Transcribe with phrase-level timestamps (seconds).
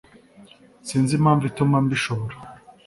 [0.87, 2.35] sinzi impamvu ituma mbishobora